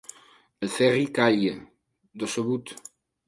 [0.67, 1.53] El Ferri calla,
[2.25, 2.77] decebut.